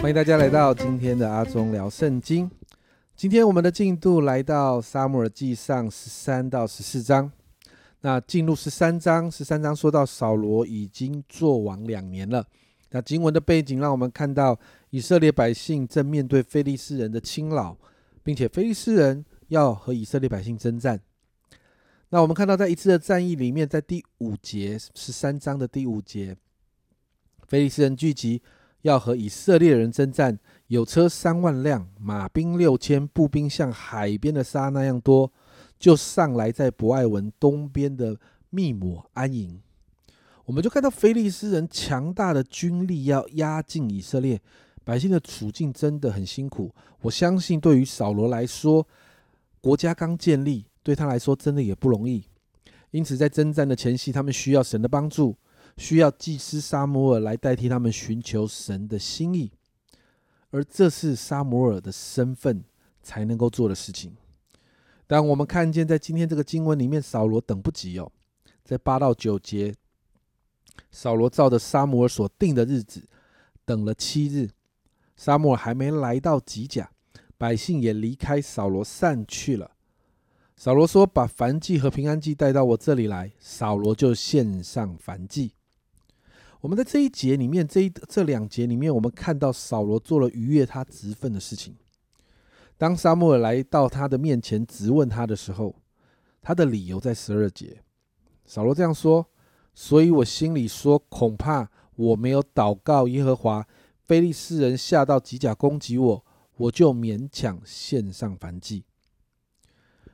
[0.00, 2.50] 欢迎大家来到今天的阿忠聊圣经。
[3.14, 7.30] 今天我们的进度来到撒母耳记上十三到十四章。
[8.00, 12.46] 那进入十三章，十三章说到扫罗已经做王两年了。
[12.92, 17.76] 那经文的背景让我们看到以色列百姓正面对非利士人的侵扰，
[18.22, 20.98] 并且非利士人要和以色列百姓征战。
[22.08, 26.34] 那我们看到在一次的战役里面，在第五节十三章的第五节，
[27.46, 28.40] 非利士人聚集。
[28.82, 35.30] 要和以色列人征战，有车三万辆，马兵六千，步兵像海边的沙那样多，
[35.78, 38.16] 就上来在伯爱文东边的
[38.48, 39.60] 密抹安营。
[40.46, 44.40] 我们就看到菲利斯人强大的军力要压境以色列
[44.82, 46.74] 百姓的处境真的很辛苦。
[47.02, 48.86] 我相信对于扫罗来说，
[49.60, 52.24] 国家刚建立，对他来说真的也不容易。
[52.90, 55.36] 因此在征战的前夕，他们需要神的帮助。
[55.80, 59.50] 需要祭司沙摩尔来代替他们寻求神的心意，
[60.50, 62.62] 而这是沙摩尔的身份
[63.02, 64.14] 才能够做的事情。
[65.06, 68.12] 当我们看见在今天这个经文里面，扫罗等不及哦，
[68.62, 69.74] 在八到九节，
[70.90, 73.08] 扫罗照着沙摩尔所定的日子
[73.64, 74.50] 等了七日，
[75.16, 76.90] 沙摩尔还没来到吉甲，
[77.38, 79.70] 百姓也离开扫罗散去了。
[80.58, 85.54] 扫罗说：“把燔祭和平安祭带到我这里来。”扫罗就献上燔祭。
[86.60, 91.74] 我们在这一节里面，这一这两节里面，我们看到扫罗做了逾越他职分的事情。
[92.76, 95.74] 当沙漠来到他的面前质问他的时候，
[96.42, 97.82] 他的理由在十二节。
[98.44, 99.26] 扫罗这样说
[99.74, 103.66] ：“所以我心里说，恐怕我没有祷告耶和华，
[104.06, 108.84] 非利士人下到吉甲攻击我，我就勉强献上燔祭。”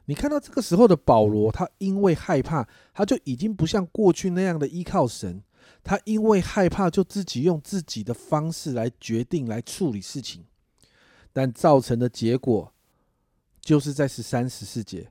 [0.06, 5.42] 你看到这个时候的保罗，他因为害怕，他就已经不像过去那样的依靠神。
[5.82, 10.44] 他因为害怕，就自己用自己的方式来决定、来处理事情，
[11.32, 12.72] 但造成的结果，
[13.60, 15.10] 就是在十三、十四节，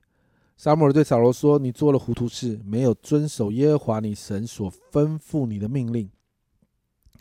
[0.56, 6.10] 撒母耳对扫罗说：“你做了糊涂事，没有遵守耶和华你神所吩咐你的命令。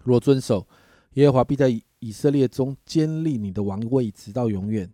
[0.04, 0.68] 若遵守，
[1.14, 4.92] 耶和华必在以色列中坚立你的王位，直到永远。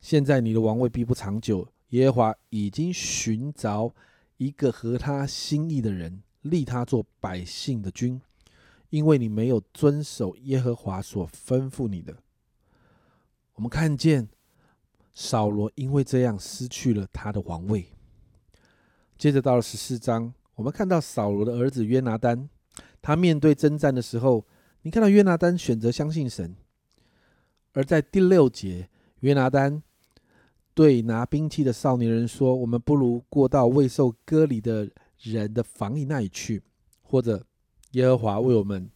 [0.00, 3.94] 现在你的王位必不长久，耶和华已经寻找
[4.38, 8.20] 一个合他心意的人。”立他做百姓的君，
[8.88, 12.16] 因为你没有遵守耶和华所吩咐你的。
[13.54, 14.26] 我们看见
[15.12, 17.86] 扫罗因为这样失去了他的王位。
[19.18, 22.48] 接着到了十四章，我们看到扫罗的儿子约拿丹，
[23.02, 24.46] 他面对征战的时候，
[24.80, 26.56] 你看到约拿丹选择相信神。
[27.72, 28.88] 而在第六节，
[29.20, 29.82] 约拿丹
[30.72, 34.90] 对拿兵器的少年人说：“我们不如过到未受割礼的。”
[35.22, 36.62] 人的防疫那里去，
[37.02, 37.44] 或者
[37.92, 38.90] 耶和华为我们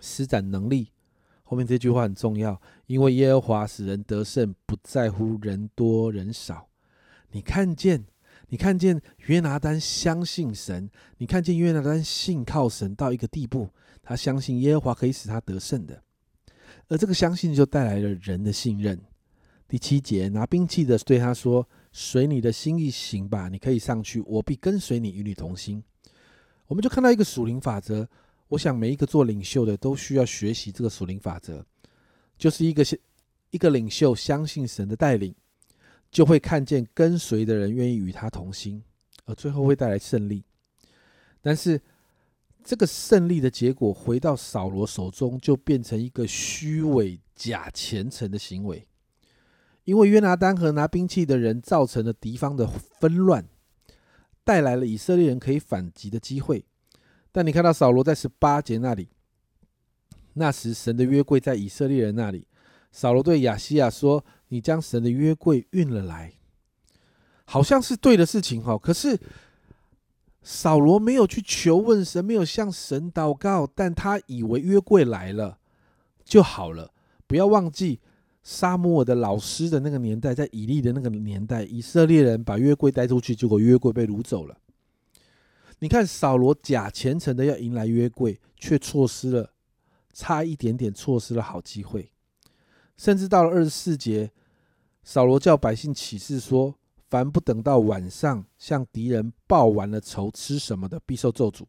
[0.00, 0.92] 施展能力。
[1.42, 6.68] 后面这句话很重要，因为耶和华使人得胜，不在乎人多人少。
[7.30, 8.04] 你看见，
[8.48, 13.68] 你看见约拿丹相信神，你看见约拿丹信靠神到一个地步，
[14.02, 16.02] 他相信耶和华可以使他得胜的，
[16.88, 19.00] 而这个相信就带来了人的信任。
[19.68, 21.68] 第七节，拿兵器的对他说。
[21.98, 25.82] 随你的心意行吧，你可以上去，我必跟随你，与你同心。
[26.66, 28.06] 我们就看到一个属灵法则，
[28.48, 31.64] 我想每一个做领袖的都需要学习这个属灵法则，
[32.36, 32.84] 就是一个
[33.48, 35.34] 一个领袖相信神的带领，
[36.10, 38.82] 就会看见跟随的人愿意与他同心，
[39.24, 40.44] 而最后会带来胜利。
[41.40, 41.80] 但是
[42.62, 48.86] 这个胜利的结果回到扫罗手中，就变成一个虚伪假虔诚的行为。
[49.86, 53.46] 因为约拿丹和拿兵器的人造成了敌方的纷乱，
[54.42, 56.64] 带来了以色列人可以反击的机会。
[57.30, 59.08] 但你看到扫罗在十八节那里，
[60.34, 62.48] 那时神的约柜在以色列人那里，
[62.90, 66.32] 扫罗对亚西亚说：“你将神的约柜运了来，
[67.44, 69.16] 好像是对的事情哈。”可是
[70.42, 75.58] 扫罗没有去求问神，没有向神祷告，但他以为约柜来了
[76.24, 76.92] 就好了。
[77.28, 78.00] 不要忘记。
[78.46, 84.56] 沙漠的老师的那个年代，在以利的那个年代，以色列人把约柜带出去，结果约柜被掳走了。
[85.80, 89.50] 你看扫罗假虔诚的要迎来约柜，却错失了，
[90.12, 92.12] 差一点点错失了好机会。
[92.96, 94.30] 甚至到了二十四节，
[95.02, 96.72] 扫罗叫百姓起誓说：
[97.10, 101.64] 凡不等到晚上向敌人报完了仇，吃什么的，必受咒诅。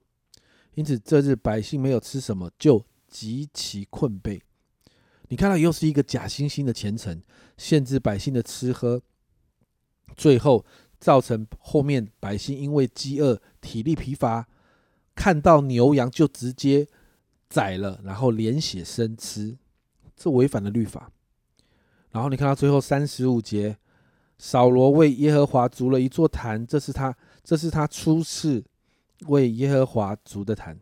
[0.75, 4.39] 因此这日百姓没有吃什么，就极其困惫。
[5.29, 7.21] 你看到又是一个假惺惺的虔诚，
[7.57, 9.01] 限制百姓的吃喝，
[10.15, 10.65] 最后
[10.99, 14.47] 造成后面百姓因为饥饿、体力疲乏，
[15.15, 16.87] 看到牛羊就直接
[17.49, 19.57] 宰了，然后连血生吃，
[20.15, 21.11] 这违反了律法。
[22.11, 23.77] 然后你看到最后三十五节，
[24.37, 28.63] 扫罗为耶和华筑了一座坛，这是他，这是他初次
[29.27, 30.79] 为耶和华筑的坛。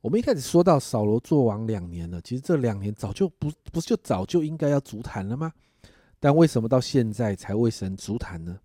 [0.00, 5.52] 我们一开始说到扫罗做王两年了，其实这两年早就不不是就早就应该要足坛了吗？
[6.20, 8.60] 但为什么到现在才为神足坛呢？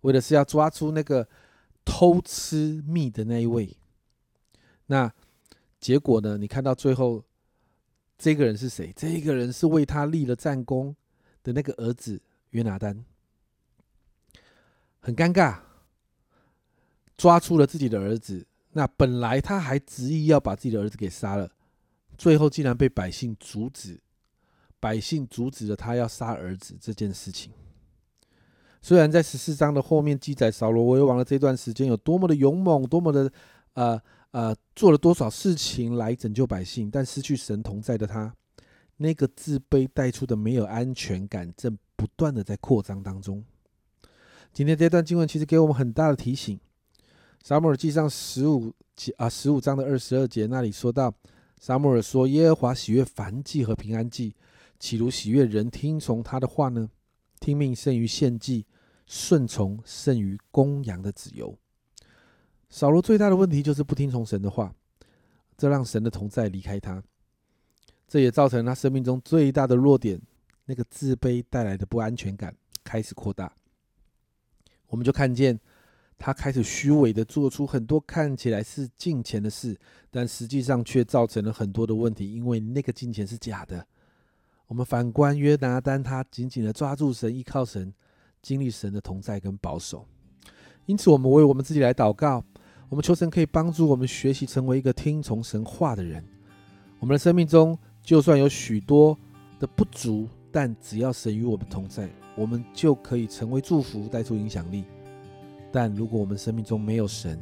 [0.00, 1.28] 为的是要抓出那个
[1.84, 3.76] 偷吃蜜的那一位。
[4.86, 5.12] 那
[5.78, 6.36] 结果呢？
[6.36, 7.24] 你看到最后，
[8.18, 8.92] 这个人是谁？
[8.96, 10.96] 这个人是为他立了战功
[11.42, 12.20] 的那个儿子
[12.50, 13.04] 约拿丹，
[14.98, 15.60] 很尴尬，
[17.16, 18.46] 抓出了自己的儿子。
[18.72, 21.50] 那本来他还执意要把自己的儿子给杀了，
[22.16, 24.00] 最后竟然被百姓阻止，
[24.78, 27.52] 百姓阻止了他要杀儿子这件事情。
[28.80, 33.30] 虽然在十四章的后面记载扫罗为王的这段时间有多么的勇猛，多么的
[33.74, 34.00] 呃
[34.30, 38.34] 呃做了多少事情来拯救百姓，但失去神同在的他，
[38.98, 43.44] 那个自卑带出的没有安全感，正不断的在扩张当中。
[44.52, 46.58] 今天这段经文其实给我们很大的提醒。
[47.42, 51.12] 撒母耳记上十五节啊，十五章的二十二节那里说到，
[51.58, 54.36] 撒母耳说：“耶和华喜悦燔祭和平安祭，
[54.78, 56.90] 岂如喜悦人听从他的话呢？
[57.40, 58.66] 听命胜于献祭，
[59.06, 61.58] 顺从胜于公羊的子由。”
[62.68, 64.74] 扫罗最大的问题就是不听从神的话，
[65.56, 67.02] 这让神的同在离开他，
[68.06, 70.20] 这也造成他生命中最大的弱点——
[70.66, 72.54] 那个自卑带来的不安全感
[72.84, 73.50] 开始扩大。
[74.88, 75.58] 我们就看见。
[76.22, 79.74] 他开始虚伪的做出很多看起来是金钱的事，
[80.10, 83.86] 但实际上却造成了很多的问题，因为那个金钱是假的。
[84.66, 87.90] 我们反观约拿丹，他紧紧的抓住神，依靠神，
[88.42, 90.06] 经历神的同在跟保守。
[90.84, 92.44] 因此，我们为我们自己来祷告，
[92.90, 96.22] 我们求神可以帮助我们学习成为一个听从神话的人。
[96.98, 99.18] 我们的生命中就算有许多
[99.58, 104.84] 的不足，但只要神与我们同在，我们就可以成为祝福，带出影响力。
[105.72, 107.38] 但如果我们生命中没有神，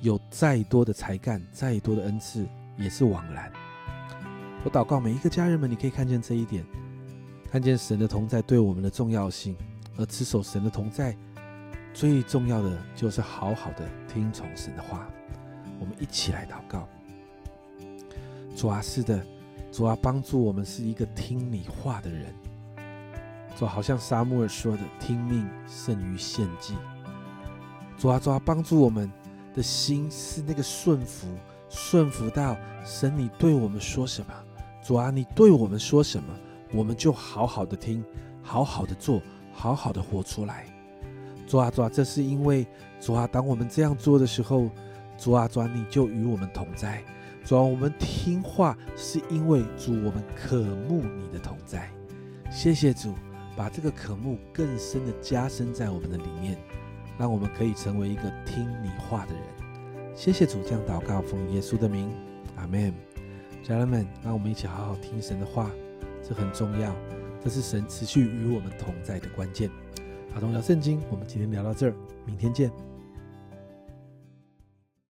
[0.00, 2.46] 有再多的才干、再多的恩赐，
[2.76, 3.52] 也是枉然。
[4.64, 6.64] 我祷告每一个家人们，你可以看见这一点，
[7.50, 9.56] 看见神的同在对我们的重要性。
[9.98, 11.14] 而持守神的同在，
[11.92, 15.06] 最重要的就是好好的听从神的话。
[15.78, 16.88] 我们一起来祷告：
[18.56, 19.22] 主啊，是的，
[19.70, 22.34] 主啊，帮助我们是一个听你话的人。
[23.56, 26.74] 主好像沙漠尔说的：“听命胜于献祭。”
[27.98, 29.10] 主啊，主啊，帮助我们
[29.54, 31.28] 的心是那个顺服，
[31.68, 34.32] 顺服到神你对我们说什么，
[34.82, 36.34] 主啊，你对我们说什么，
[36.72, 38.04] 我们就好好的听，
[38.42, 39.22] 好好的做，
[39.52, 40.66] 好好的活出来。
[41.46, 42.66] 主啊，主啊，这是因为
[43.00, 44.68] 主啊，当我们这样做的时候，
[45.16, 47.02] 主啊，主啊，你就与我们同在。
[47.44, 51.88] 主啊，我们听话是因为主，我们渴慕你的同在。
[52.50, 53.14] 谢谢主。
[53.56, 56.56] 把这个渴慕更深的加深在我们的里面，
[57.18, 59.42] 让我们可以成为一个听你话的人。
[60.14, 62.10] 谢谢主，这样祷告，奉耶稣的名，
[62.56, 62.92] 阿门。
[63.62, 65.70] 家人们，让我们一起好好听神的话，
[66.22, 66.94] 这很重要，
[67.42, 69.70] 这是神持续与我们同在的关键。
[70.34, 71.94] 阿童聊圣经，我们今天聊到这儿，
[72.26, 72.91] 明天见。